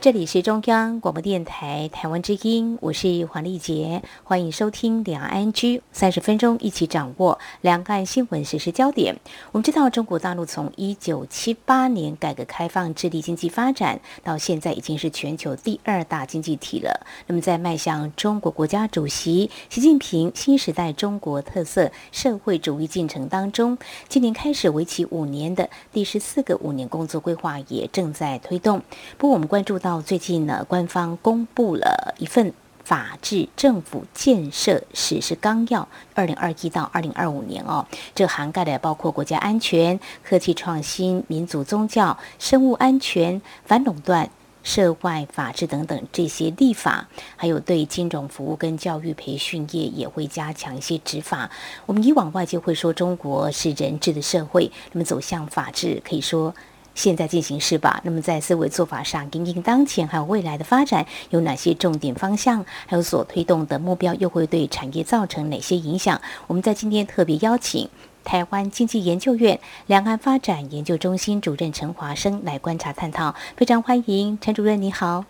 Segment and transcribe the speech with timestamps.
[0.00, 9.16] 这里是中央广播电台台湾之音，我是黄丽杰，欢迎收听两岸安居三十分钟，一起掌握两岸新闻实时焦点。
[9.50, 17.04] 我们知道，中国大陆从一九七八年改革开放致力经济发展，到现在已经是全球第二大经济体了。
[17.26, 23.76] 那么，在迈向中国国家主席习近平新时代中国特色社会主义进程当中，
[24.08, 28.80] 今年开始为期五年的第十四个五年工作规划也正在推动。
[29.16, 29.87] 不过，我们关注到。
[29.88, 32.52] 到最近呢，官方公布了一份
[32.84, 44.28] 法治政府建设实施纲要，二零二一到二零二五年哦，这涵盖的包括国家安全、科技创新、民族宗教、生物安全、反垄断、
[44.62, 51.50] 涉外法治等等这些立法，还有对金融服务跟教育培训业也会加强一些执法。
[51.86, 56.54] 我们以往外界会说中国是人治的社会，那么走向法治，可以说。
[56.98, 58.00] 现在进行式吧。
[58.02, 62.66] 那么在思维做法上，因应当前还有未来的发展，有哪些重点方向？
[62.86, 66.20] 还有所推动的目标，又会对产业造成哪些影响？
[66.48, 67.88] 我们在今天特别邀请
[68.24, 73.32] 台湾经济研究院两岸发展研究中心主任陈华生来观察探讨。
[73.56, 75.24] 非常欢迎陈主任，你好。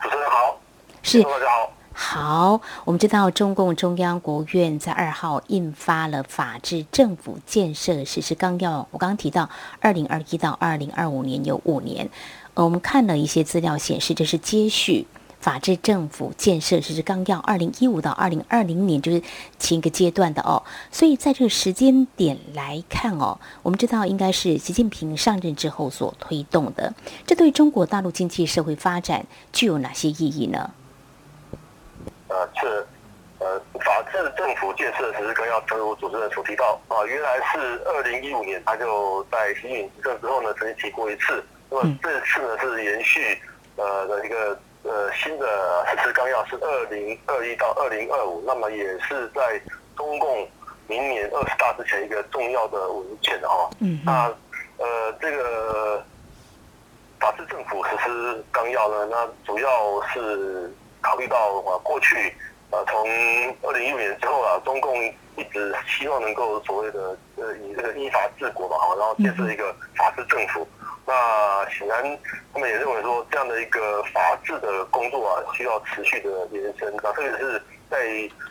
[0.00, 0.58] 主持人好。
[1.02, 1.22] 是。
[1.22, 1.83] 大家好。
[1.96, 8.80] 好，我们知道中共中央国务院在二号印发了《法治政府建设实施纲要》。
[8.90, 12.10] 我刚刚提到，二零二一到二零二五年有五年。
[12.54, 15.06] 呃，我们看了一些资料显示，这是接续
[15.38, 19.22] 《法治政府建设实施纲要》二零一五到二零二零年，就是
[19.60, 20.64] 前一个阶段的哦。
[20.90, 26.92] 所以在这个时间点来看哦，我们知道应该是习近平上任之后所推动的。
[27.24, 30.72] 这对中国大陆经济社会发展具有哪些意义呢？
[32.34, 32.86] 呃，是
[33.38, 41.44] 呃，法治政府建设实施纲要，正如主持人所提到啊，原来是二零一五年，他就在习近平执政之后呢，曾经提过一次。
[41.70, 43.40] 那么这次呢，是延续
[43.76, 45.46] 呃的一个呃新的
[45.86, 49.60] 实施纲要，是二零二一到二零二五，那么也是在
[49.96, 50.48] 中共
[50.88, 53.70] 明年二十大之前一个重要的文件哈。
[53.80, 54.00] 嗯。
[54.04, 54.32] 那
[54.78, 56.02] 呃，这个
[57.20, 60.72] 法治政府实施纲要呢，那主要是。
[61.04, 62.34] 考虑到啊，过去
[62.70, 63.06] 啊，从
[63.62, 65.04] 二零一五年之后啊，中共
[65.36, 70.66] 一直希望能够所谓的呃，以这个依法治国嘛，哈，然后建设一个法治政府。
[71.06, 72.18] 那显然
[72.54, 76.90] 他们也认为说，这样的一个法治的工作啊，需要持续的延伸。
[77.02, 77.98] 那特别是在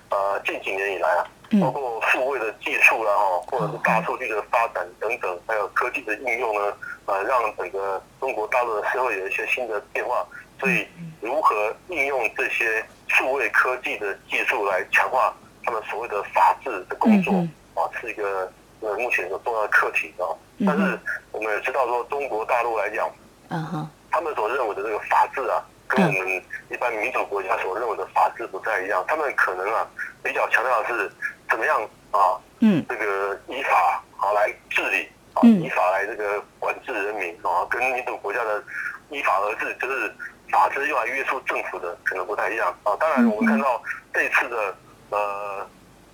[0.10, 1.26] 呃近几年以来啊，
[1.60, 6.78] 包括数位的技术啦，哈，或者是大数据的发展等等，还有科技的应用呢，
[7.08, 10.24] 呃，让整个中国大陆的社会有一些新的变化。
[10.60, 10.88] 所以，
[11.24, 17.34] 如何应用这些数位科技的技术来强化他们所谓的法治的工作
[17.76, 18.52] 啊，是一个
[18.82, 20.28] 呃目前一个重要的课题啊。
[20.66, 21.00] 但是
[21.32, 23.10] 我们也知道说，中国大陆来讲，
[23.48, 29.04] 嗯哼，他们所认为的这个法治啊，跟我们一般民主国家所认为的法治不太一样。
[29.08, 29.88] 他们可能啊，
[30.22, 31.10] 比较强调的是
[31.50, 38.62] 怎么样啊，嗯，这个依法啊来治理啊，依法来这个管制人民啊，跟民主国家的
[39.10, 40.14] 依法而治就是。
[40.54, 42.96] 法治用来约束政府的可能不太一样啊。
[43.00, 43.82] 当然，我们看到
[44.14, 44.76] 这次的
[45.10, 45.68] 呃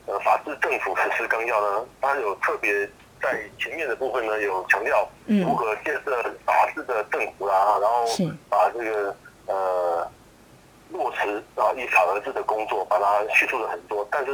[0.05, 2.89] 呃法治政府实施纲要呢，它有特别
[3.21, 8.05] 在前面的部分呢，有强调如何建设法治的政府啊，然后
[8.49, 9.15] 把这个
[9.47, 10.09] 呃
[10.91, 14.07] 落实啊依法而治的工作，把它叙述了很多。
[14.09, 14.31] 但是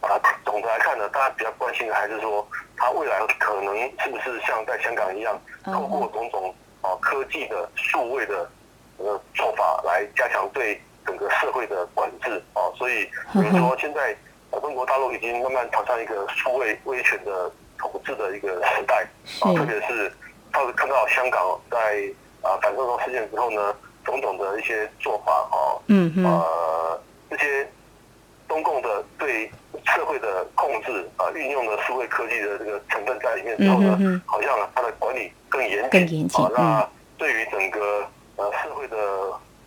[0.00, 2.48] 啊，总的来看呢，大家比较关心的还是说，
[2.78, 8.50] 它未来可能是不是像在香港一样，透过种种啊科技的数位的。
[9.02, 14.14] 呃，做法来加强对整个社会的管制啊，所以比如说现在
[14.50, 19.06] 呃中国大陆已经慢慢朝向一个数位威权的统治的一个时代
[19.40, 20.12] 啊，特别是
[20.52, 21.78] 到看到香港在
[22.42, 23.74] 啊反送中事件之后呢，
[24.04, 27.00] 种种的一些做法啊，嗯呃
[27.30, 27.66] 这些
[28.48, 29.50] 中共的对
[29.86, 38.06] 社会的控制啊，运用了数位科技的这个成分在里面之后呢，好像它的管理更严谨啊，那对于整个。
[38.40, 38.96] 呃，社会的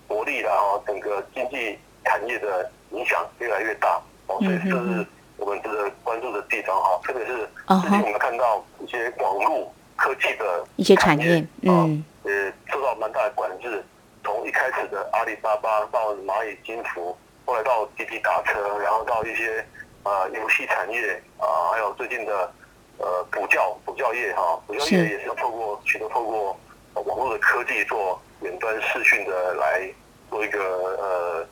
[0.08, 5.06] 活力，然后整个经济产业的影响越来越大，哦，所以这是
[5.38, 7.00] 我们值得关注的地方哈。
[7.04, 13.86] 特别是最近我们看到一些网络科技的一些产业，嗯，呃，受到蛮大的管制。
[14.24, 17.16] 从一开始的阿里巴巴到蚂蚁金服，
[17.46, 19.64] 后来到滴滴打车，然后到一些
[20.02, 22.52] 呃游戏产业啊，还有最近的
[22.98, 26.58] 呃补教补教业哈，补教业也是透过许多透过。
[26.96, 29.90] 网络的科科技做远端视讯的来
[30.30, 31.48] 做一个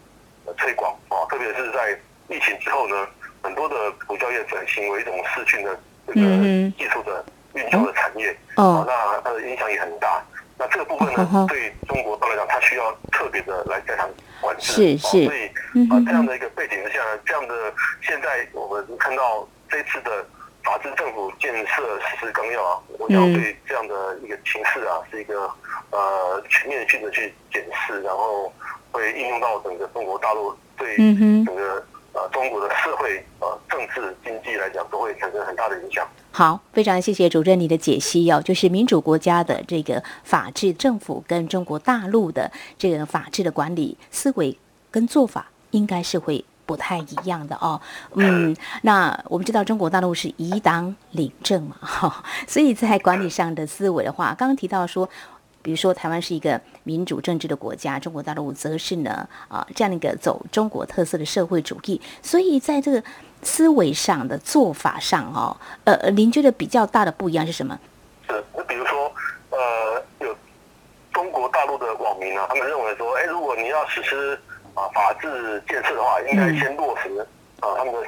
[0.45, 1.97] 呃推广啊，特别是在
[2.27, 3.07] 疫情之后呢，
[3.41, 3.75] 很多的
[4.07, 6.19] 补教业转型为一种视讯的这个
[6.77, 7.23] 技术的
[7.53, 10.21] 运作的产业，哦，那它的影响也很大。
[10.57, 14.07] 那这个部分呢，对中国来讲，它需要特别的来加强
[14.39, 15.47] 管制，是是，所以
[15.89, 20.23] 啊这样的一个背景之下，这样的现在我们看到这次的
[20.63, 25.49] 法治政府建设实施纲要啊，我要对这样的一个形势啊，是一个
[25.89, 28.51] 呃全面性的去检视，然后
[28.91, 36.07] 会应用到整个中国大陆对整个呃中国的社会呃政治经济来讲，都会产生很大的影响。
[36.31, 44.57] 好，非常谢谢主任你的解析哦，就是民主国家的这个法治政府跟中国大陆的这个法治的管理思维
[44.89, 47.79] 跟做法，应该是会不太一样的哦。
[48.15, 55.09] 嗯，那我们知道中国大陆是以党领政嘛，哈， 所以在管理上的思维的话，刚刚提到说。
[55.63, 63.03] 比如说，台湾是一个民主政治的国家，中国大陆则是呢啊这样的一个走中国特色的社会主义，所以在这个
[63.43, 67.79] 思维上的做法上哦，呃，您觉得比较大的不一样是什么？
[68.27, 69.13] 是，那比如说，
[69.51, 70.35] 呃，有
[71.13, 74.39] 中国大陆的网民啊，他们认为说，哎，如果你要实施
[74.75, 77.09] 啊法治建设的话，应该先落实
[77.59, 77.99] 啊他们的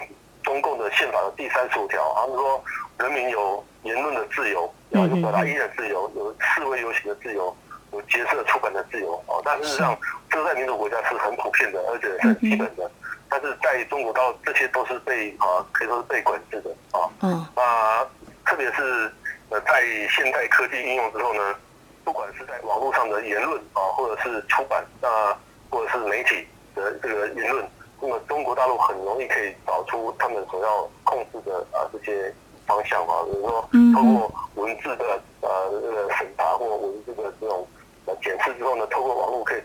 [0.43, 2.63] 中共的宪法的第三十五条，他们说
[2.99, 4.71] 人民有言论的自由。
[4.91, 7.55] 有表达意见的自由，有示威游行的自由，
[7.93, 9.41] 有结社出版的自由哦。
[9.43, 9.97] 但事实上，
[10.29, 12.91] 这个在民主国家是很普遍的，而且是基本的。
[13.27, 17.09] 但是在中国，到这些都是被啊，可以说是被管制的啊。
[17.21, 17.33] 嗯。
[17.55, 18.05] 啊，
[18.45, 19.11] 特别是
[19.49, 19.81] 呃，在
[20.11, 21.55] 现代科技应用之后呢，
[22.03, 25.35] 不管是在网络上的言论啊，或者是出版啊，
[25.71, 27.69] 或者是媒体的这个言论，
[28.01, 32.33] 那么中国大陆很容易可以找出他们所要控制的啊这些。
[32.65, 37.67] 方向嘛，比如说通过文字的呃这个审查或文字的这种
[38.05, 39.61] 呃检视之后呢，透过网络可以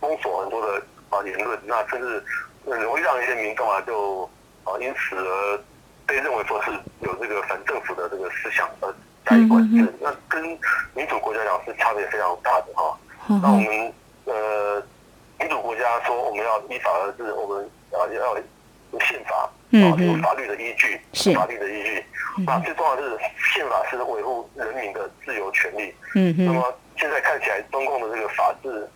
[0.00, 0.80] 封锁很多的
[1.10, 2.24] 啊言论，那甚至
[2.64, 4.22] 很容易让一些民众啊就
[4.62, 5.60] 啊因此而
[6.06, 6.70] 被认为说是
[7.00, 8.94] 有这个反政府的这个思想而
[9.26, 10.40] 加以管制，那跟
[10.94, 12.96] 民主国家讲是差别非常大的哈。
[13.26, 13.92] 那我们
[14.26, 14.80] 呃
[15.38, 19.50] 民主国家说我们要依法而治，我们啊要有宪法。
[19.70, 22.02] 啊，有法律的依据，是法律的依据。
[22.46, 23.18] 那最重要的是，
[23.54, 25.94] 宪法是维护人民的自由权利。
[26.14, 28.88] 嗯那么现在看起来，中共的这个法治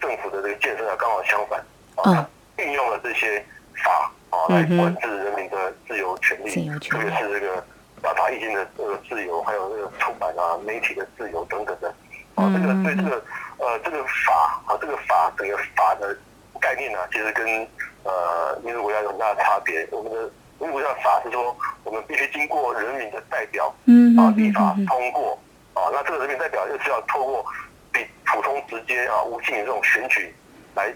[0.00, 1.60] 政府的这个建设啊，刚好相反。
[1.96, 2.30] 啊。
[2.58, 3.44] 运用了这些
[3.84, 7.64] 法啊，来管制人民的自由权利，特别是这个
[8.00, 11.88] 表达意见的这个自由，还有这个出版啊、媒体的自由等等的。
[12.36, 13.20] 啊，这个对这个
[13.58, 16.16] 呃，这个法啊，这个法整个法的
[16.60, 17.68] 概念呢，其实跟。
[18.04, 19.86] 呃，民主国家有很大的差别。
[19.90, 20.18] 我们的
[20.58, 25.38] 民主国家法是说，我们必须经过人民的代表，嗯啊，立法通过
[25.74, 25.90] 啊。
[25.92, 27.44] 那这个人民代表又是要透过
[27.92, 30.34] 比普通直接啊无尽的这种选举
[30.74, 30.90] 来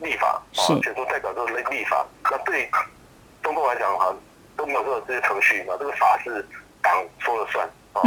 [0.00, 2.04] 立法啊，选出代表之后来立法。
[2.24, 2.68] 那对
[3.40, 4.12] 中共来讲哈，
[4.56, 6.44] 都没有这个这些程序啊，这个法是
[6.82, 8.02] 党说了算啊，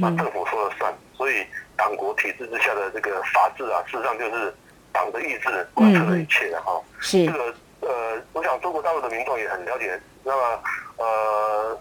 [0.00, 0.94] 那政府说了算。
[1.16, 1.46] 所以
[1.76, 4.54] 党国体制之下的这个法治啊，事实上就是
[4.92, 6.80] 党的意志贯彻了一切的哈。
[7.00, 7.54] 是这个。
[7.80, 10.00] 呃，我想中国大陆的民众也很了解。
[10.24, 10.62] 那么，
[10.96, 11.80] 呃，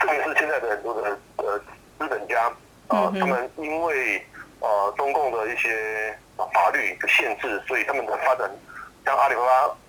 [0.00, 1.56] 特别是现在的很多的呃
[1.96, 2.50] 资本家
[2.88, 4.20] 啊，他们因为
[4.58, 6.18] 呃中共的一些
[6.52, 8.50] 法律的限制，所以他们的发展，
[9.04, 9.42] 像阿里巴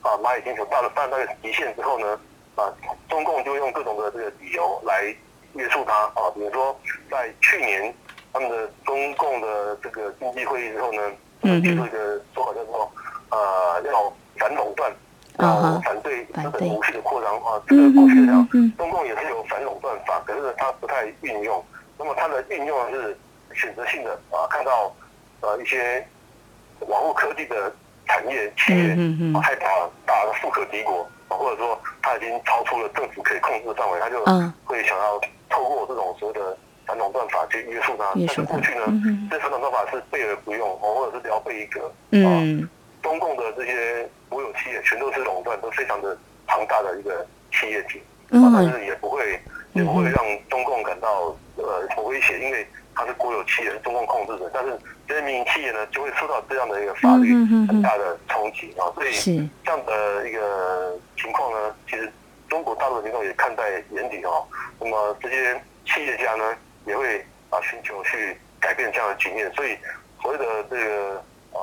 [0.03, 2.19] 巴啊、蚂蚁金服到了到那个极限之后呢，
[2.55, 2.71] 啊，
[3.09, 5.15] 中共就用各种的这个理由来
[5.53, 6.29] 约束它啊。
[6.35, 7.91] 比如说，在去年
[8.35, 11.01] 他们的中共的这个经济会议之后呢，
[11.39, 12.91] 提出一个说法叫做
[13.29, 14.91] 呃要反垄断。
[15.37, 21.61] 啊，反对资本无序的扩张啊，这个过去讲，中共也是有反垄断法，可是它不太运用。
[21.97, 23.17] 那么它的运用是
[23.53, 24.93] 选择性的啊，看到
[25.41, 26.05] 呃一些
[26.87, 27.69] 网络科技的
[28.05, 28.95] 产业企业
[29.41, 29.65] 害怕
[30.05, 34.23] 打了富可敌国啊，或者说他已经超出了政府可以控制的范围，他就
[34.63, 38.11] 会想要透过这种所谓的反垄断法去约束它。
[38.15, 38.85] 但是过去呢，
[39.29, 41.87] 这反垄断法是备而不用，或者是聊备一格
[42.25, 42.29] 啊。
[43.03, 48.01] 中共的这些国有企业全都是垄断，都非常的庞大的一个企业体，
[48.31, 49.39] 但是也不会
[49.73, 52.65] 也不会让中共感到呃威胁，因为
[52.95, 54.49] 它是国有企业，中共控制的。
[54.51, 54.75] 但是
[55.07, 57.31] 这些民营企业呢，就会受到这样的一个法律
[57.67, 58.89] 很大的冲击啊。
[58.95, 59.11] 所以
[59.63, 62.11] 这样的一个情况呢，其实
[62.49, 64.43] 中国大陆的民众也看在眼底哦。
[64.79, 69.51] 那么这些企业家呢，也会啊寻求去改变这样的局面。
[69.53, 69.77] 所以
[70.21, 71.59] 所谓的这个啊。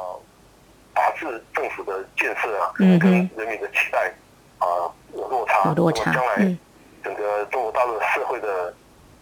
[0.94, 4.12] 法治政府的建设啊，跟人民的期待
[4.58, 4.66] 啊
[5.14, 5.66] 有落差。
[5.70, 6.12] 有落差。
[6.12, 6.36] 将来
[7.02, 8.74] 整个中国大陆社会的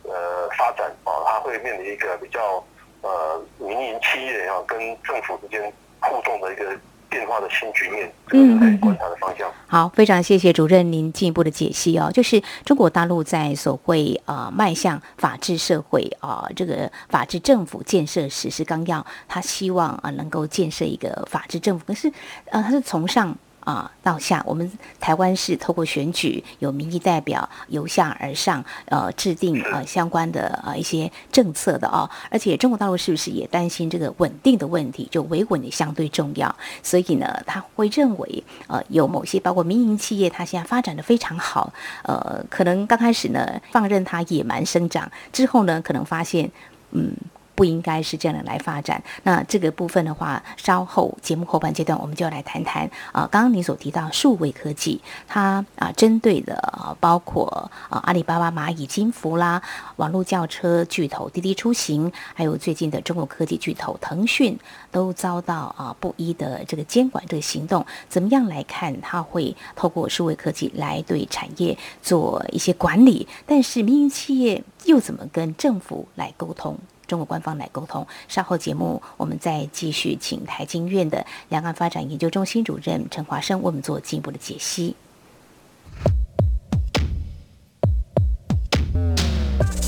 [0.03, 2.63] 呃发展啊，它会面临一个比较
[3.03, 6.77] 呃民营企业啊跟政府之间互动的一个。
[7.11, 9.51] 变化的新局面，这是可以观察的方向。
[9.67, 12.11] 好，非常谢谢主任您进一步的解析哦。
[12.11, 22.11] 就是中国大陆在所谓呃迈向法治社会啊这个法治政府建设实施纲要，他希望啊能够建设一个法治政府，可是
[22.47, 23.37] 呃他是从上。
[23.71, 32.11] 啊，到下，我们台湾是透过选举，有民意代表由下而上，呃，制定呃相关的呃一些政策的哦。
[32.31, 35.07] 而且中国大陆是不是也担心这个稳定的问题？
[35.09, 41.73] 就维稳也相对重要，所以呢，他会认为呃有某些包括民营企业，它现在发展的非常好，
[42.03, 46.51] 呃，可能刚开始呢放任它野蛮生长，之后呢可能发现
[46.91, 47.15] 嗯。
[47.61, 49.03] 不应该是这样的来发展。
[49.25, 53.29] 那这个部分的话，稍后节目后半阶段我们就要来谈谈啊。
[53.31, 54.99] 刚刚你所提到数位科技，
[55.29, 59.61] 它啊针对的啊包括啊阿里巴巴、蚂蚁金服啦，
[59.97, 64.59] 网络轿车巨头滴滴出行，还有最近的中国科技巨头腾讯，
[64.91, 67.85] 都遭到啊不一的这个监管这个行动。
[68.09, 68.99] 怎么样来看？
[69.03, 76.79] 它会透过数位科技来对产业做一些管理，但是民营企业又怎么跟政府来沟通？
[77.07, 78.07] 中国官方来沟通。
[78.29, 84.95] 稍后节目，我们再继续请台经院的两岸发展研究中心主任陈华生为我们做进一步的解析。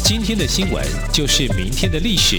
[0.05, 2.37] 今天的新闻就是明天的历史，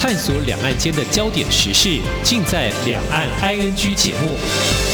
[0.00, 4.93] 探索两岸间的焦点时事，尽在《两岸 ING》节目。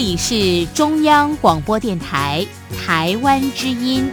[0.00, 2.42] 这里是中央广播电台
[2.86, 4.10] 台湾之音。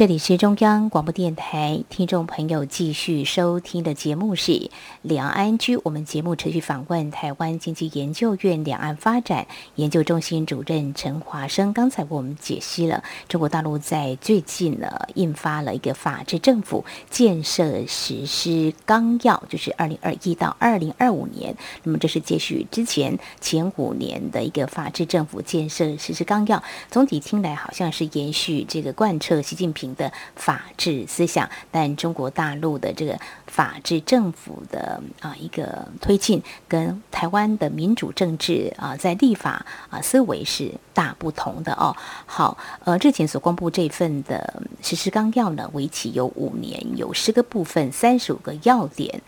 [0.00, 4.52] 这里是中央广播电台，听众朋友继续收听的节目是
[5.02, 5.76] 《两岸安居》。
[5.84, 11.74] 我们节目持续访问台湾经济研究院两岸发展研究中心主任陈华生。
[11.74, 21.54] 刚才我们解析了中国大陆在最近呢印发了一个法治政府建设实施纲要，就是二零二一到二零二五年。
[21.82, 26.62] 那么这是接续之前前五年的一个法治政府建设实施纲要。
[26.90, 29.89] 总体听来好像是延续这个贯彻习近平。
[29.94, 41.94] 的法治思想，但中国大陆的这个法治政府的啊一个推进，跟台湾的民主政治啊在立法啊思维是大不同的哦。
[42.26, 49.20] 好，呃，日前所公布这份的实施纲要呢，为期有五年，有十个部分，三十五个要点。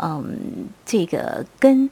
[0.00, 1.90] 嗯，这个跟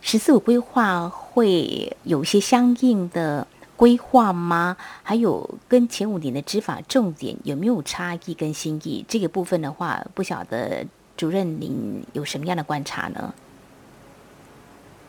[0.00, 3.46] 十四五规划会有一些相应的。
[3.76, 4.76] 规划吗？
[5.02, 9.04] 还有跟前五年的执法重点有没有差异跟新意？
[9.08, 13.34] 这个部分的话，不晓得主任您有什么样的观察呢？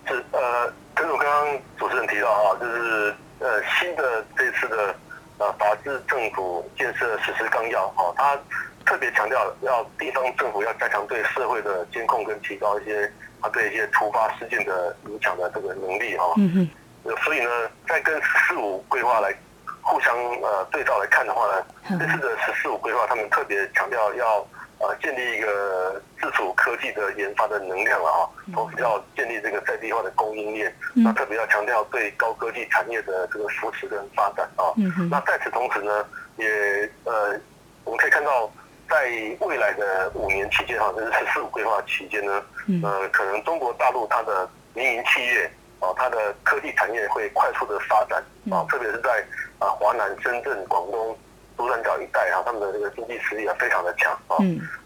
[0.07, 4.95] 是呃，正如刚刚主持人提到啊，就是呃新的这次的
[5.37, 8.37] 呃法治政府建设实施纲要哈，它
[8.85, 16.33] 特别强调要地方政府要加强对社会的监控跟提高一些它对一些突发事件的影响的这个能力哈。
[16.37, 16.69] 嗯哼。
[17.23, 17.49] 所以呢，
[17.87, 19.33] 在跟“十四五”规划来
[19.81, 21.65] 互相呃对照来看的话呢，
[21.99, 24.47] 这次的“十四五”规划，他们特别强调要
[24.79, 34.73] 呃建立一个自主科技的研发的能量了哈，同时要建立这个在地化的供应链，那特别要强调对高科技产业的这个扶持跟发展啊。
[35.09, 36.05] 那在此同时呢，
[36.37, 37.39] 也呃
[37.83, 38.49] 我们可以看到，
[38.89, 39.05] 在
[39.41, 42.43] 未来的五年期间哈，就是“十四五”规划期间呢，
[42.83, 45.51] 呃，可能中国大陆它的民营企业。
[45.79, 49.23] 啊，它的科技产业会快速的发展啊，特别是在
[49.59, 51.17] 啊华南、深圳、广东、
[51.57, 54.37] 珠三角一带啊，他们的这个经济实力啊非常的强啊。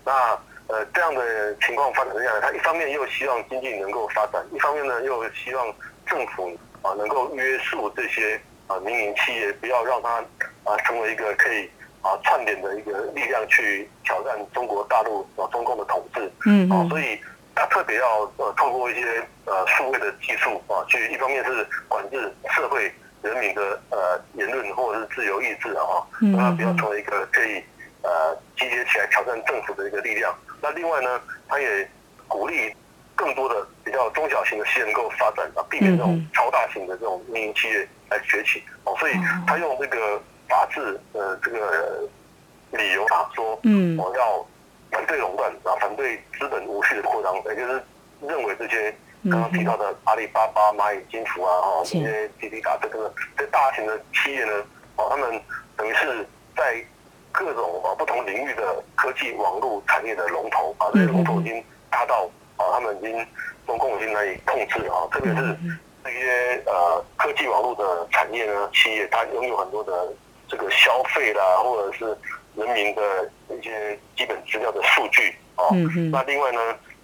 [0.04, 5.74] 那呃这样的情况发展下来，他一方面又希望经济能够发展，一方面呢又希望
[6.06, 10.18] 政府啊能够约束这些啊民营企业，不要让它
[10.64, 11.70] 啊成为一个可以
[12.02, 16.32] 啊串联的一个力量去挑战中国大陆啊中共的统治。
[16.46, 17.20] 嗯啊，所以。
[17.60, 22.90] 他特别要呃透过一些呃数位的技术啊，去一方面是管制社会
[23.22, 27.62] 人民的呃言论或者是自由意志啊，让它不要成为一个可以
[28.02, 30.34] 呃集结起来挑战政府的一个力量。
[30.62, 31.86] 那另外呢，他也
[32.30, 32.74] 鼓励
[33.14, 38.96] 更多的比较中小型的企业能够发展啊，避免这种超大型的这种民营企业来崛起哦。
[38.98, 39.14] 所以
[39.46, 42.08] 他用这个法治呃这个
[42.72, 44.48] 理由啊，说嗯，我要
[44.92, 47.84] 反对垄断啊，反对资本无序的扩张，也就是
[48.22, 48.96] 认为这些
[49.30, 54.54] 刚刚提到的阿里巴巴、蚂蚁金服啊，哈这些滴滴打车等等这大型的企业呢，
[54.98, 55.42] 哦，他们
[55.78, 56.84] 等于是在。
[57.32, 62.28] 各种啊不同领域的科技网络产业的龙头啊，这些龙头已经达到
[62.58, 63.26] 啊，他们已经
[63.68, 65.56] 中共已经难以控制啊，特别是
[66.04, 70.12] 这些呃科技网络的产业呢，企业它拥有很多的
[70.48, 72.18] 这个消费啦，或者是
[72.56, 75.66] 人民的一些基本资料的数据啊。
[76.12, 76.60] 那另外呢，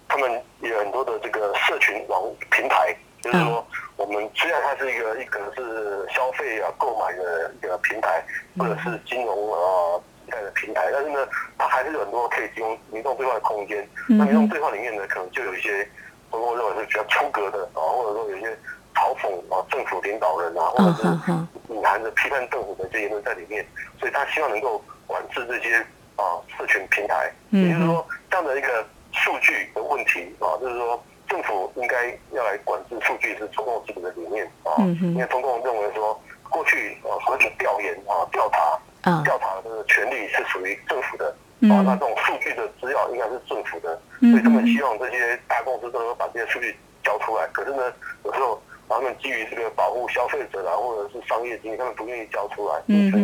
[0.08, 8.24] 他们有很多的这个社群网平台，就是说我们虽然它是一个一个是消费啊购买的一个平台，
[8.58, 10.00] 或者是金融啊。
[10.28, 11.24] 代的平台，但是呢，
[11.56, 13.88] 它还是有很多可以提供民众对话的空间。
[14.08, 15.88] 那民众对话里面呢，可能就有一些，
[16.28, 18.50] 包括认为是比较出格的啊，或者说有一些
[18.92, 23.64] 嘲讽啊政府领导人啊，或者是隐含着批判政府的这些言论在里面。
[24.00, 25.76] 所以他希望能够管制这些
[26.16, 27.32] 啊社群平台。
[27.50, 34.76] 也就是说，这样的一个数据的问题啊，就是说政府应该要来管制数据，是中共基本的理念啊。
[34.78, 36.20] 因为中共认为说，
[36.50, 38.78] 过去啊所谓的调研啊调查。
[39.22, 41.30] 调查的这个权利是属于政府的，
[41.70, 47.46] 啊，那这种数据的资料应该是政府的，所以他们希望这些大公司都能够把这些数据交出来。
[47.52, 47.84] 可是呢，
[48.24, 53.22] 有时候他们基于这个保护消费者啊，或者是商业机密，他们不愿意交出来，嗯，跟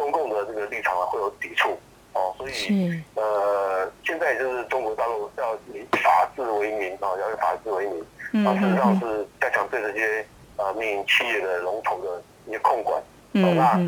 [0.00, 1.76] 中共的这个立场啊会有抵触，
[2.14, 10.24] 哦，所以呃，现在就是中国大陆要以法治为名啊，要以法治为名，啊，事实上是加强对这些
[10.56, 13.02] 啊民营企业的龙头的一些控管，
[13.34, 13.78] 嗯，那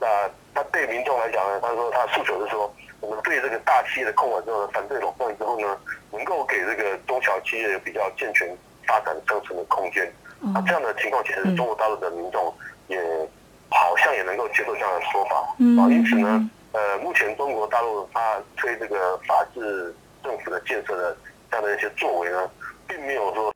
[0.00, 0.30] 那。
[0.54, 2.68] 他对民众来讲呢，他说他诉求是说，
[3.00, 5.78] 我们对这个大企业的控管之后，反对垄断之后呢，
[6.10, 8.48] 能够给这个中小企业比较健全
[8.84, 10.04] 发展生存的空间。
[10.52, 12.52] 啊，这样的情况其实中国大陆的民众
[12.88, 12.98] 也
[13.70, 15.36] 好像也能够接受这样的说法。
[15.80, 21.16] 啊，因此呢，呃，目前中国大陆它推这个法治政府的建设的
[21.50, 22.50] 这样的一些作为呢，
[22.86, 23.52] 并没有说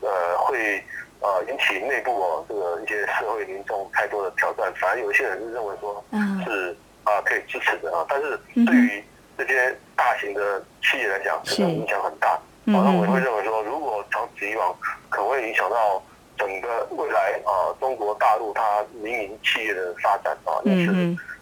[0.00, 0.82] 呃会。
[1.20, 6.04] 呃，引起内部哦，这个一些社会民众太多的挑战，反而有一些人是认为说，
[6.46, 9.02] 是啊可以支持的啊，但是对于
[9.36, 12.28] 这些大型的企业来讲，这个影响很大。
[12.28, 14.72] 啊，那我会认为说，如果长此以往，
[15.08, 16.00] 可能会影响到
[16.38, 20.56] 整个未来啊，中国大陆它民营企业的发展啊。
[20.64, 20.92] 也是，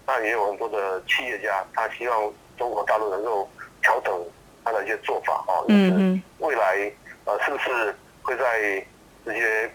[0.06, 3.48] 那也有很多的企业家，他希望中国大陆能够
[3.82, 4.12] 调整
[4.64, 5.62] 他的一些做法啊。
[5.68, 6.90] 因此，未来
[7.24, 8.84] 呃，是不是会在？
[9.26, 9.68] 这些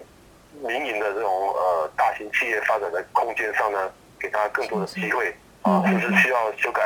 [0.64, 5.28] 民营的这种呃大型企业发展的空间上呢，给他更多的机会
[5.62, 6.82] 啊，是不是需要修改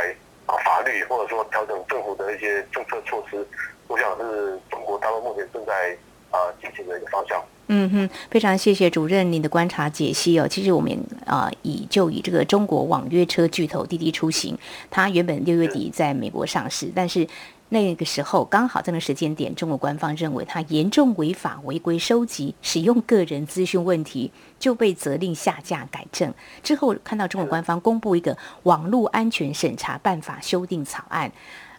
[0.48, 3.48] 啊法律，或者说调整政府的一些政策措施？
[3.88, 5.96] 我想是中国大陆目前正在
[6.32, 7.40] 啊进行的一个方向。
[7.68, 10.48] 嗯哼，非常谢谢主任您的观察解析哦。
[10.48, 14.58] 其实我们啊以就以这个中国网约车巨头滴滴出行，
[14.90, 17.28] 它原本六月底在美国上市，但是。
[17.70, 26.32] 那个时候刚好在那时间点，中国官方认为他严重违法违规收集、使用个人资讯问题，就被责令下架改正。
[26.62, 31.32] 之后看到中国官方公布一个网络安全审查办法修订草案。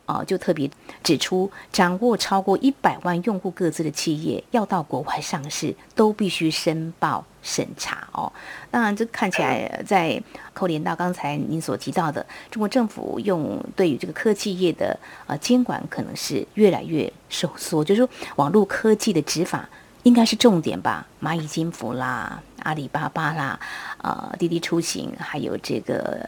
[0.07, 0.71] 啊，就特别
[1.03, 8.33] 指出，掌握超过一百万用户各自的企业要到国外上市，都必须申报审查哦。
[8.71, 10.23] 当然，这看起来在
[10.55, 17.85] 扣连到刚才您所提到的，中国政府用对于这个科技业的呃监管，可能是越来越收缩。
[17.85, 19.69] 就是说，网络科技的执法。
[20.03, 23.61] 应该是重点吧，蚂蚁金服啦，阿里巴巴啦，
[24.03, 26.19] 呃，滴滴出行，还有这个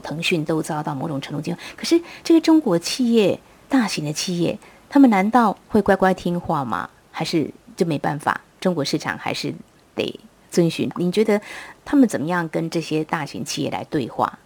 [0.00, 1.66] 腾讯都遭到某种程度监管。
[1.76, 4.56] 可是这个中国企业，大型的企业，
[4.88, 6.88] 他们难道会乖乖听话吗？
[7.10, 8.40] 还是就没办法？
[8.60, 9.52] 中国市场还是
[9.96, 10.20] 得
[10.52, 10.88] 遵循？
[10.94, 11.40] 您觉得
[11.84, 14.38] 他们怎么样跟这些大型企业来对话？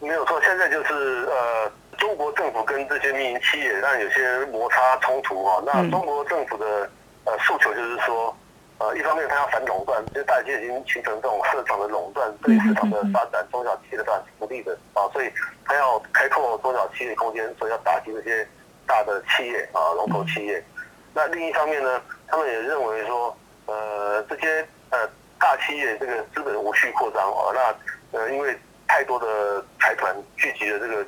[0.00, 5.62] 没有错，现在就是呃，中国政府跟这些民营企业，让有些摩擦冲突哈。
[5.64, 6.90] 那中国政府的。
[7.22, 8.34] 呃，诉求就是说，
[8.80, 15.30] 呃，一方面他要反垄断，就大企业已经形成这种市场的垄断，对市场的发展、中小企业的发展是不利的啊，所以
[15.66, 18.48] 他要开拓中小企业空间，所以要打击这些
[18.86, 20.64] 大的企业啊，龙头企业。
[21.12, 24.98] 那另一方面呢，他们也认为说，呃，这些呃
[25.38, 31.06] 大企业这个资本无序扩张啊，那呃因为太多的财团聚集了这个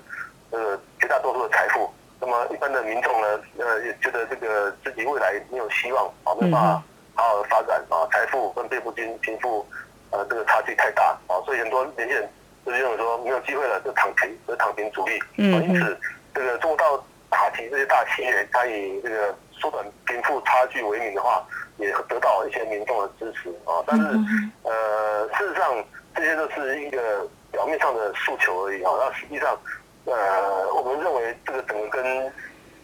[0.50, 1.90] 呃绝大多数的财富。
[2.20, 6.82] 那么一般的民众呢，呃，也觉得这个自己未来没有希望啊，没办法
[7.14, 9.66] 好好的发展啊，财富分配不均，贫富
[10.10, 12.28] 呃这个差距太大啊，所以很多年轻人
[12.64, 15.18] 就是认为说没有机会了，就躺平，就躺平主义。
[15.36, 15.98] 嗯啊因此，
[16.34, 21.44] 这个中国大陆打击这些大企业，它以这个缩短贫富差距为名的话，
[21.76, 23.82] 也得到一些民众的支持啊。
[23.86, 24.04] 但是，
[24.62, 28.90] 呃，事实上这些都是一个表面上的诉求而已啊。
[28.98, 29.58] 那实际上，
[30.04, 32.32] 呃，我们认为这个整个跟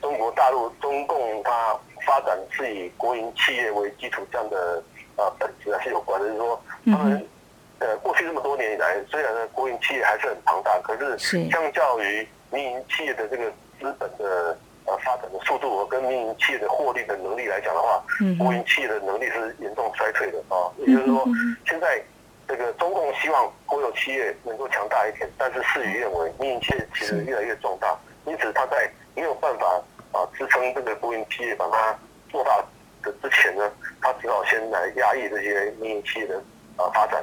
[0.01, 1.77] 中国大陆中共它
[2.09, 4.83] 发展是以国营企业为基础这样的
[5.17, 7.29] 呃本质还是有关的，就是说他们。
[7.81, 13.45] 呃，过去这么多年以来，虽然呢国营企业还是很庞大，可是是相较于民营企业的这个
[13.79, 20.67] 资本的呃发展的速度跟民营企业的获利的能力来讲的话，嗯国营企业的能力是严重衰退的啊。
[20.79, 21.25] 也就是说，
[21.69, 22.03] 现在
[22.49, 29.79] 这个中共希望国有企业能够强大一点，但是事与愿违，民营企业其实越来越壮大，因此他在没有办法啊
[30.39, 31.99] 支撑这个国营企业把它
[32.31, 32.57] 做大
[33.03, 33.71] 的之前呢，
[34.01, 36.39] 他只好先来压抑这些民营企业的
[36.77, 37.23] 啊发展。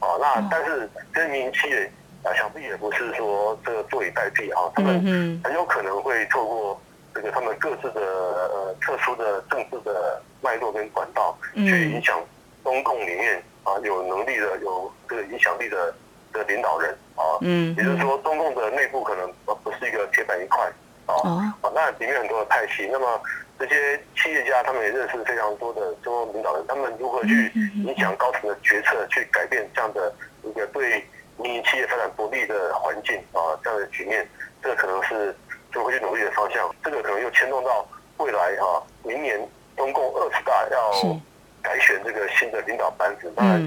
[0.00, 1.90] 啊，那但是这些民营企业
[2.22, 6.80] 啊，想必也不是说这个坐以待毙啊，他们嗯很有可能会透过
[7.14, 12.20] 这个他们各自的呃特殊的政治的脉络跟管道，去影响
[12.62, 15.94] 中共里面啊有能力的、有这个影响力的
[16.32, 20.70] 的领导人啊，嗯也就是说中共的内部可能呃不是一个铁板一块
[21.06, 21.52] 啊，哦。
[21.62, 23.20] 啊，那里面很多的派系，那么
[23.58, 27.50] 这些企业家他们也认识非常多的中共领导人，他们如何去
[27.84, 31.04] 影响高层的决策，去改变这样的一个对
[31.38, 34.28] 民营企业发展不利的环境啊，这样的局面，
[34.62, 35.34] 这个可能是
[35.72, 36.74] 就会去努力的方向。
[36.84, 37.86] 这个可能又牵动到
[38.18, 39.40] 未来哈、明年
[39.76, 41.16] 中共二十大要
[41.62, 43.58] 改选这个新的领导班子，啊，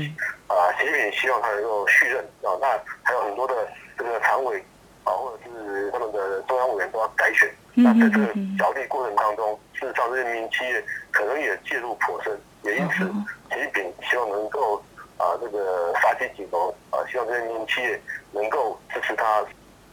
[0.79, 2.67] 习近平希望他能够续任啊，那
[3.03, 4.63] 还有很多的这个常委
[5.03, 7.49] 啊，或者是他们的中央委员都要改选。
[7.73, 13.05] 那在这个角力过程当中，事实上这些民营企业可能也介入颇深，也因此，
[13.49, 14.75] 习近平希望能够
[15.17, 17.99] 啊这个杀鸡儆猴啊，希望这些民营企业
[18.31, 19.45] 能够支持他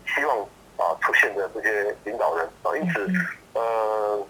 [0.06, 0.40] 希望
[0.76, 3.08] 啊出现的这些领导人啊，因此
[3.52, 4.26] 呃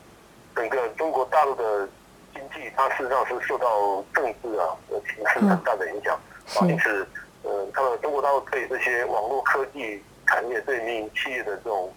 [0.54, 1.88] 整个中国大陆的
[2.34, 6.14] 经济，它事实上是受到政治啊的形势很大的影响
[6.56, 7.08] 啊，因此
[7.42, 11.92] 呃，他们中国大陆对这些网络科技产业对民营企业的这种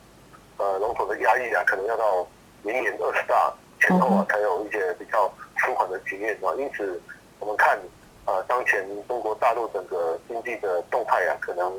[0.57, 2.27] 呃龙头的压抑啊，可能要到
[2.63, 6.53] 明年二十大前后啊，才有一些比较舒缓的局面啊。
[6.57, 7.01] 因此，
[7.39, 7.79] 我们看
[8.25, 11.71] 呃当前中国大陆整个经济的动态啊，可能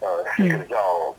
[0.00, 1.14] 呃是一个比较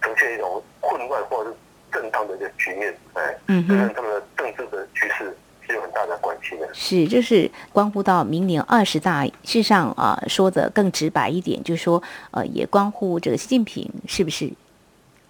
[0.00, 1.56] 呈现一种混乱或者是
[1.92, 3.78] 震荡的一个局面，哎，嗯哼。
[3.78, 5.36] 这跟他们的政治的局势
[5.72, 6.68] 是有很大的关系的。
[6.74, 9.24] 是，这是关乎到明年二十大。
[9.24, 14.50] 事实上啊、说的更直白一点，就是说，呃，也关乎这个习近平是不是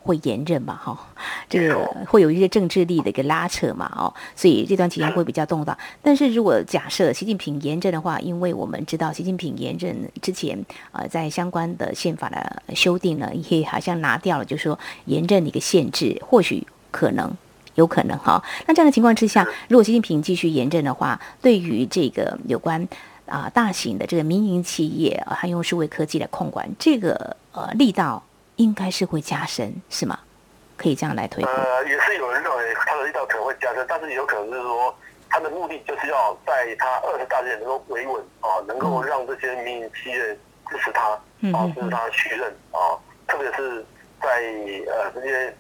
[0.03, 0.75] 会延任嘛？
[0.75, 0.99] 哈，
[1.49, 3.91] 这个会有一些政治力的一个拉扯嘛？
[3.97, 5.77] 哦，所以这段期间会比较动荡。
[6.03, 10.59] 但是如果假设习近平延任的话，因为我们知道习近平延任之前，
[10.91, 17.33] 呃，在相关的宪法的修订呢，也好像拿掉了，就是说延任的一个限制，或许可能。
[17.75, 22.87] 有可能哈，那这样的情况之下，如果习近平继续严正的话，对于这个有关
[23.27, 28.23] 啊、大型的这个民营企业啊，还用数位科技来控管，这个呃力道
[28.57, 30.19] 应该是会加深，是吗？
[30.77, 31.51] 可以这样来推估。
[31.51, 34.95] 呃，也是有人认为他的力道可能会加深，但是也有可能就是说，
[35.31, 40.17] 他的目的就是要在他二十大之前能够维稳啊，能够让这些民营企业
[40.69, 41.11] 支持他
[41.57, 43.83] 啊，支持他续任啊，特别是
[44.21, 44.29] 在
[44.89, 45.57] 呃这些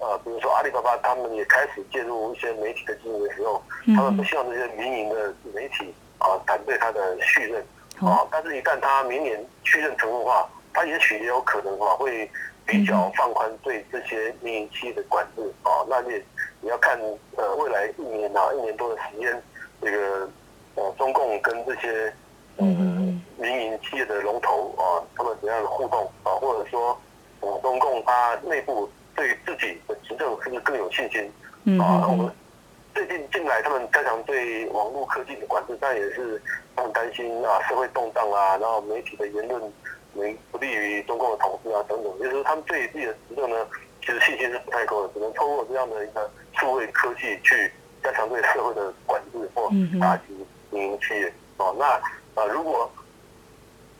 [0.00, 3.62] 呃，比如说阿里巴巴，他们也开始介入一些媒体的经营的时候，
[3.94, 7.62] 他们不希望这些民营的媒体啊反对他的续任
[8.00, 12.30] 啊，但是一旦他明年续任成功的话，他也许也有可能啊会
[12.64, 16.18] 比较放宽对这些民营企业的管制啊，那也
[16.62, 16.98] 也要看
[17.36, 19.42] 呃未来一年啊一年多的时间，
[19.82, 20.28] 这个
[20.76, 22.12] 呃中共跟这些
[22.58, 22.98] 嗯。
[23.40, 26.94] 民营企业的龙头啊，他们怎样的互动啊，或者说
[27.40, 28.86] 呃中共它内部
[29.20, 31.30] 对自己的执政是不是更有信心
[31.64, 32.06] 嗯啊？
[32.08, 32.32] 我们
[32.94, 36.40] 最近近来他们加强对网络科技的管制，但也是
[36.74, 39.60] 他们担心啊社会动荡啊，然后媒体的言论
[40.14, 43.66] 没不利于中共的统治啊等等，就是说他们对自己的执政呢，
[44.00, 47.70] 其实信心是不太够的，只能透过这样的一个数位科技去
[48.02, 50.22] 加强对社会的管制或打击
[50.70, 51.30] 民营企业。
[51.58, 51.84] 哦，那
[52.42, 52.90] 啊如果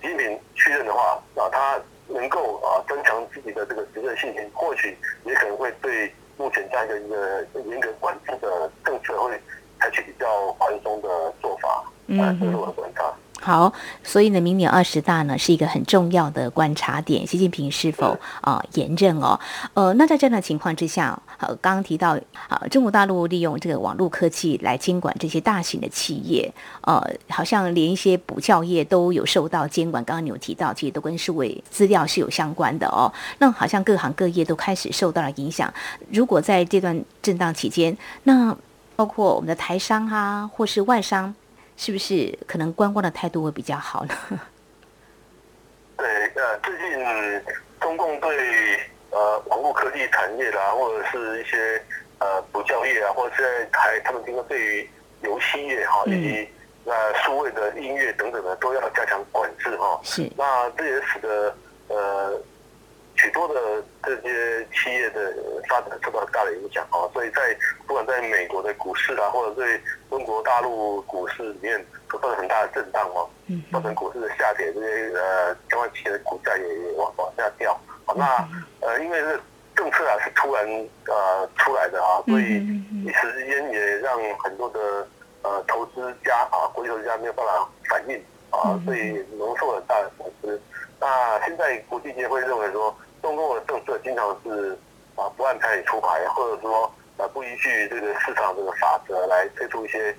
[0.00, 1.78] 习近平续任的话，啊他
[2.10, 9.40] 能够啊增强自己的这个执政信心，或许也可能会对目前这样一个一个严格管制的政策会
[9.78, 11.08] 采取比较宽松的
[11.40, 11.84] 做法。
[12.06, 13.14] 嗯啊，这是我的观察。
[13.42, 13.72] 好，
[14.04, 19.40] 所以呢，明年二十大呢是一个很重要的观察点，习近平是否啊严正哦？
[19.72, 30.04] 呃，那在这样的情况之下，呃，刚刚提到啊，中国大陆利用这个网络科技来监管这些大型的企业，呃，好像连一些补教业都有受到监管。
[30.04, 33.10] 刚刚你有提到，其实都跟数位资料是有相关的哦。
[33.38, 35.72] 那好像各行各业都开始受到了影响。
[36.10, 38.54] 如果在这段震荡期间，那
[38.96, 41.34] 包括我们的台商啊，或是外商。
[41.80, 44.14] 是不是可能观光的态度会比较好呢？
[45.96, 47.42] 对，呃，最近
[47.80, 51.82] 中共对呃网络科技产业啦，或者是一些
[52.18, 54.90] 呃补教业啊，或者是还他们听说对于
[55.22, 56.48] 游戏业哈，以及
[56.84, 59.98] 那数位的音乐等等的，都要加强管制哈。
[60.04, 60.30] 是。
[60.36, 61.56] 那这也使得
[61.88, 62.38] 呃。
[63.20, 65.34] 许多的这些企业的
[65.68, 67.54] 发展受到很大的影响啊，所以在
[67.86, 69.78] 不管在美国的股市啊，或者对
[70.08, 73.28] 中国大陆股市里面，都造成很大的震荡哦，
[73.70, 77.78] 造成股市的下跌，这些呃相关企业的股价也也往往下掉。
[78.06, 78.48] 好，那
[78.80, 79.38] 呃因为这
[79.76, 80.66] 政策啊是突然
[81.06, 82.64] 呃出来的啊，所以
[83.04, 85.06] 一时之间也让很多的
[85.42, 88.16] 呃投资家啊，国际投资家没有办法反应
[88.48, 90.58] 啊，所以蒙受很大的损失。
[90.98, 92.96] 那现在国际间会认为说。
[93.22, 94.76] 中共的政策经常是
[95.14, 100.14] 啊不按牌理出牌，或者说啊不依据这个市场这个法则来推出一些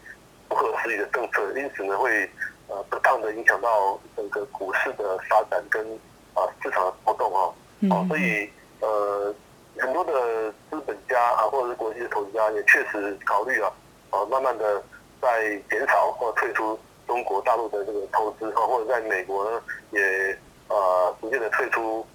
[0.47, 2.29] 不合时宜的政策，因此呢会
[2.67, 5.83] 呃不当的影响到整个股市的发展跟
[6.33, 7.53] 啊市场的波动啊，
[7.89, 8.49] 哦所以
[8.81, 9.33] 呃
[9.79, 13.71] 很多的资本家啊或者是国际的投资家也确实考虑啊
[14.11, 14.81] 啊慢慢的
[15.21, 19.61] 在减少或退出中国大陆的这个投资啊，或者在美国呢
[19.91, 20.37] 也
[20.67, 22.05] 呃逐渐的退出。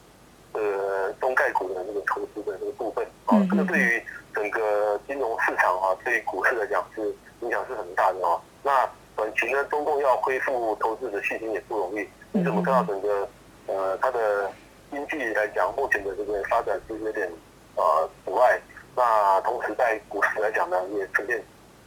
[0.56, 4.02] 呃，中概股的那个投资的这个部分啊，这个对于
[4.34, 8.40] 整个金融市场啊，对于股市来讲是影响是很大的啊。
[8.62, 12.08] 那短期呢，中共要恢复投资的信心也不容易。
[12.32, 13.28] 你怎么看到整个
[13.66, 14.50] 呃它的
[14.90, 17.30] 经济来讲，目前的这个发展是有点
[17.74, 18.58] 呃阻碍。
[18.94, 21.42] 那同时在股市来讲呢，也出现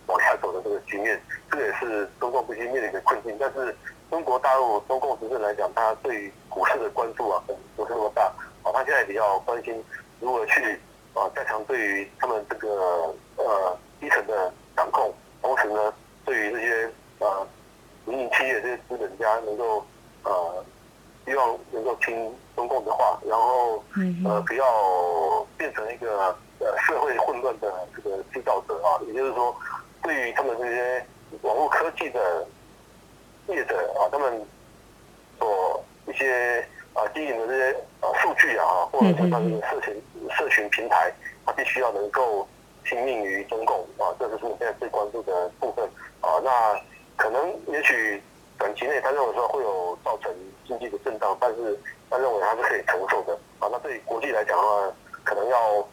[0.05, 3.36] 往下走的这个局面，这个也是中共必须面临的困境。
[3.39, 3.75] 但是
[4.12, 7.43] 中国大陆中共执政来讲，它对于股市的关注啊，
[7.75, 8.32] 不是那么大。
[8.69, 9.84] 啊，他现在比较关心
[10.19, 10.79] 如何去
[11.13, 15.93] 啊加强对于他们这个呃基层的掌控，同时呢，
[16.25, 17.47] 对于这些呃
[18.05, 19.84] 民营企业这些资本家能够
[20.23, 20.63] 呃
[21.25, 23.84] 希望能够听中共的话，然后
[24.25, 29.55] 呃不要变成一个呃社会混乱的这个制造者啊，也就是说，
[30.03, 31.05] 对于他们这些
[31.41, 32.47] 网络科技的
[33.47, 34.45] 业者啊，他们
[35.39, 36.67] 所一些。
[36.93, 40.04] 啊，经营的这些啊数据啊，或者是它这个社群
[40.38, 41.12] 社群平台，
[41.45, 42.47] 它必须要能够
[42.84, 45.86] 听命于中共啊，这就是我现在最关注的部分
[46.21, 46.39] 啊。
[46.43, 46.80] 那
[47.15, 48.21] 可能也许
[48.58, 50.34] 短期内他认为说会有造成
[50.67, 53.69] 经济的震荡，但是他认为他是可以承受的啊。
[53.71, 55.88] 那对国际来讲的话，可能要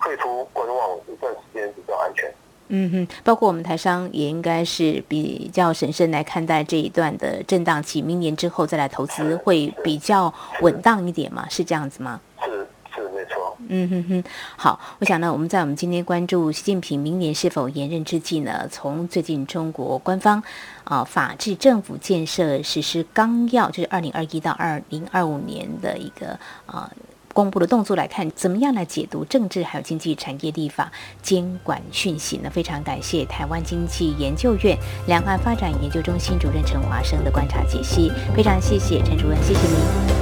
[0.00, 2.32] 退出观望一段时间比较安全。
[2.74, 10.32] 嗯哼，包括我们台商也应该是比较审慎来看待这一段的震荡期，明年之后再来投资会比较
[10.62, 11.46] 稳当一点嘛？
[11.50, 12.18] 是这样子吗？
[12.42, 13.54] 是是没错。
[13.68, 14.24] 嗯哼哼，
[14.56, 20.42] 好，我想呢，我们在我们今天关注习近平明年是否延任之际呢，从最近中国官方
[20.84, 26.90] 啊法治政府建设实施纲要，就是二零二一到二零二五年的一个啊。
[27.32, 30.90] 公布的动作来看，怎么样来解读政治还有经济产业立法
[31.22, 32.50] 监管讯息呢？
[32.50, 40.21] 非常感谢台湾经济研究院两岸发展研究中心主任陈华生的观察解析，非常谢谢陈主任，谢谢您。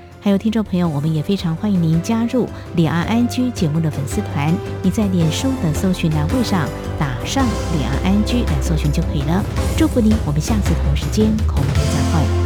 [0.23, 4.53] 还有听众朋友，我们也非常欢迎您加入李安安居节目的粉丝团。
[4.83, 7.43] 你在脸书的搜寻栏位上打上
[7.75, 9.43] “李安安居”来搜寻就可以了。
[9.75, 12.40] 祝福您，我们下次同时间空中再会。